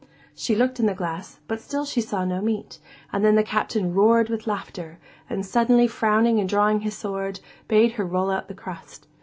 She 0.33 0.55
looked 0.55 0.79
in 0.79 0.87
the 0.87 0.95
glass, 0.95 1.37
but 1.47 1.61
still 1.61 1.85
she 1.85 2.01
saw 2.01 2.25
no 2.25 2.41
meat, 2.41 2.79
and 3.13 3.23
then 3.23 3.35
the 3.35 3.43
Captain 3.43 3.93
roared 3.93 4.29
with 4.29 4.47
laughter, 4.47 4.97
and 5.29 5.45
suddenly 5.45 5.85
frowning 5.87 6.39
and 6.39 6.49
drawing 6.49 6.79
his 6.79 6.97
sword, 6.97 7.39
bade 7.67 7.91
her 7.91 8.03
roll 8.03 8.31
out 8.31 8.47
the 8.47 8.55
crust. 8.55 9.05